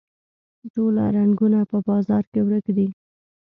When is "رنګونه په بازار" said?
1.17-2.23